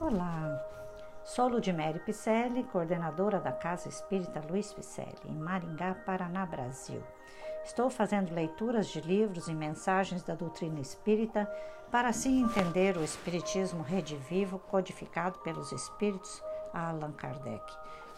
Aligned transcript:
Olá, 0.00 0.58
sou 1.22 1.46
Ludmere 1.46 1.98
Picelli, 1.98 2.64
coordenadora 2.64 3.38
da 3.38 3.52
Casa 3.52 3.86
Espírita 3.86 4.42
Luiz 4.48 4.72
Picelli, 4.72 5.12
em 5.26 5.34
Maringá, 5.34 5.94
Paraná, 5.94 6.46
Brasil. 6.46 7.02
Estou 7.62 7.90
fazendo 7.90 8.32
leituras 8.32 8.86
de 8.86 8.98
livros 9.02 9.46
e 9.46 9.52
mensagens 9.52 10.22
da 10.22 10.34
doutrina 10.34 10.80
espírita 10.80 11.46
para 11.90 12.08
assim 12.08 12.42
entender 12.42 12.96
o 12.96 13.04
Espiritismo 13.04 13.82
redivivo 13.82 14.58
codificado 14.58 15.38
pelos 15.40 15.70
Espíritos 15.70 16.42
a 16.72 16.88
Allan 16.88 17.12
Kardec, 17.12 17.62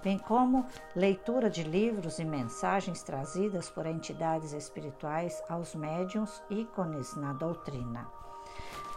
bem 0.04 0.20
como 0.20 0.64
leitura 0.94 1.50
de 1.50 1.64
livros 1.64 2.20
e 2.20 2.24
mensagens 2.24 3.02
trazidas 3.02 3.68
por 3.68 3.86
entidades 3.86 4.52
espirituais 4.52 5.42
aos 5.48 5.74
médiuns 5.74 6.40
ícones 6.48 7.16
na 7.16 7.32
doutrina. 7.32 8.21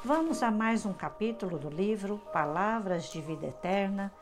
Vamos 0.06 0.44
a 0.44 0.52
mais 0.52 0.86
um 0.86 0.94
capítulo 0.94 1.58
do 1.58 1.68
livro 1.68 2.20
Palavras 2.32 3.06
de 3.06 3.20
Vida 3.20 3.48
Eterna, 3.48 4.14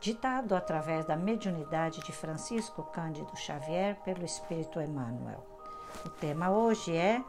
ditado 0.00 0.52
através 0.52 1.04
da 1.04 1.14
mediunidade 1.14 2.00
de 2.00 2.10
Francisco 2.10 2.82
Cândido 2.82 3.36
Xavier 3.36 3.94
pelo 4.04 4.24
Espírito 4.24 4.80
Emmanuel. 4.80 5.46
O 6.04 6.08
tema 6.08 6.50
hoje 6.50 6.96
é 6.96 7.22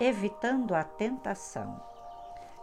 Evitando 0.00 0.74
a 0.74 0.82
Tentação. 0.82 1.78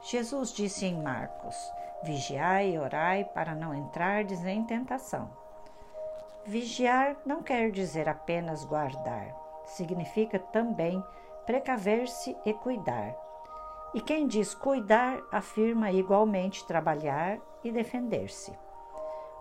Jesus 0.10 0.52
disse 0.52 0.88
em 0.88 1.04
Marcos: 1.04 1.56
Vigiai 2.02 2.72
e 2.72 2.80
orai 2.80 3.26
para 3.26 3.54
não 3.54 3.76
entrardes 3.76 4.44
em 4.44 4.64
tentação. 4.64 5.30
Vigiar 6.48 7.16
não 7.28 7.44
quer 7.44 7.70
dizer 7.70 8.10
apenas 8.10 8.66
guardar, 8.66 9.36
significa 9.68 10.40
também 10.40 11.00
precaver-se 11.46 12.36
e 12.44 12.52
cuidar 12.56 13.23
e 13.94 14.02
quem 14.02 14.28
diz 14.28 14.56
cuidar 14.56 15.22
afirma 15.32 15.92
igualmente 15.92 16.66
trabalhar 16.66 17.40
e 17.64 17.72
defender-se. 17.72 18.58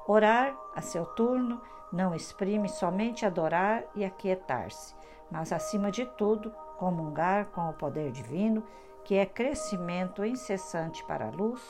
Orar, 0.07 0.55
a 0.75 0.83
seu 0.83 1.07
turno, 1.07 1.61
não 1.93 2.15
exprime 2.15 2.69
somente 2.69 3.25
adorar 3.25 3.85
e 3.95 4.05
aquietar-se, 4.05 4.95
mas, 5.31 5.53
acima 5.53 5.91
de 5.91 6.05
tudo, 6.05 6.51
comungar 6.77 7.47
com 7.47 7.69
o 7.69 7.75
poder 7.75 8.11
divino, 8.11 8.63
que 9.05 9.17
é 9.17 9.25
crescimento 9.25 10.25
incessante 10.25 11.05
para 11.05 11.27
a 11.27 11.31
luz, 11.31 11.61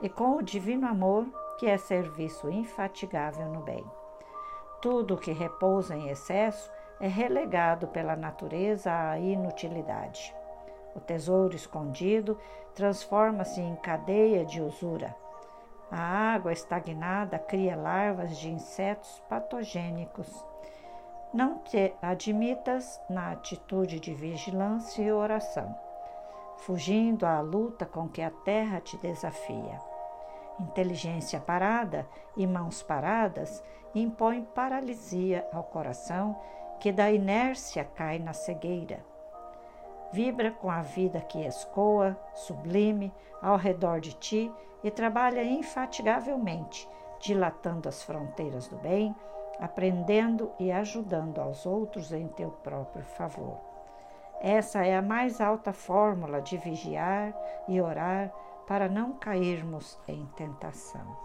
e 0.00 0.08
com 0.08 0.36
o 0.36 0.42
divino 0.42 0.86
amor, 0.86 1.26
que 1.58 1.66
é 1.66 1.76
serviço 1.76 2.50
infatigável 2.50 3.46
no 3.48 3.60
bem. 3.60 3.84
Tudo 4.80 5.16
que 5.16 5.30
repousa 5.30 5.96
em 5.96 6.08
excesso 6.08 6.70
é 6.98 7.06
relegado 7.06 7.88
pela 7.88 8.16
natureza 8.16 8.92
à 8.92 9.18
inutilidade. 9.18 10.34
O 10.94 11.00
tesouro 11.00 11.56
escondido 11.56 12.38
transforma-se 12.74 13.60
em 13.60 13.74
cadeia 13.76 14.44
de 14.44 14.60
usura. 14.60 15.14
A 15.90 16.34
água 16.34 16.52
estagnada 16.52 17.38
cria 17.38 17.76
larvas 17.76 18.36
de 18.38 18.50
insetos 18.50 19.22
patogênicos. 19.28 20.44
Não 21.32 21.58
te 21.58 21.94
admitas 22.00 23.00
na 23.08 23.32
atitude 23.32 24.00
de 24.00 24.14
vigilância 24.14 25.02
e 25.02 25.12
oração, 25.12 25.74
fugindo 26.58 27.24
à 27.24 27.40
luta 27.40 27.86
com 27.86 28.08
que 28.08 28.20
a 28.20 28.30
terra 28.30 28.80
te 28.80 28.96
desafia. 28.98 29.80
Inteligência 30.60 31.40
parada 31.40 32.06
e 32.36 32.46
mãos 32.46 32.82
paradas 32.82 33.62
impõem 33.94 34.44
paralisia 34.44 35.46
ao 35.52 35.64
coração 35.64 36.38
que 36.78 36.92
da 36.92 37.10
inércia 37.10 37.84
cai 37.84 38.18
na 38.18 38.32
cegueira 38.32 39.11
vibra 40.12 40.50
com 40.50 40.70
a 40.70 40.82
vida 40.82 41.20
que 41.20 41.44
escoa, 41.44 42.16
sublime, 42.34 43.12
ao 43.40 43.56
redor 43.56 44.00
de 44.00 44.12
ti 44.14 44.52
e 44.84 44.90
trabalha 44.90 45.42
infatigavelmente, 45.42 46.88
dilatando 47.20 47.88
as 47.88 48.02
fronteiras 48.02 48.68
do 48.68 48.76
bem, 48.76 49.14
aprendendo 49.58 50.52
e 50.58 50.70
ajudando 50.70 51.40
aos 51.40 51.66
outros 51.66 52.12
em 52.12 52.28
teu 52.28 52.50
próprio 52.50 53.04
favor. 53.04 53.60
Essa 54.40 54.84
é 54.84 54.96
a 54.96 55.02
mais 55.02 55.40
alta 55.40 55.72
fórmula 55.72 56.42
de 56.42 56.56
vigiar 56.56 57.32
e 57.68 57.80
orar 57.80 58.32
para 58.66 58.88
não 58.88 59.12
cairmos 59.12 59.98
em 60.08 60.26
tentação. 60.36 61.16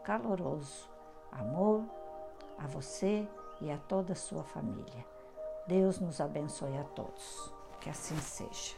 caloroso 0.02 0.88
amor 1.30 1.84
a 2.58 2.66
você 2.66 3.28
e 3.60 3.70
a 3.70 3.76
toda 3.76 4.14
a 4.14 4.16
sua 4.16 4.42
família. 4.42 5.06
Deus 5.66 6.00
nos 6.00 6.18
abençoe 6.18 6.76
a 6.78 6.84
todos. 6.84 7.52
Que 7.78 7.90
assim 7.90 8.16
seja. 8.16 8.74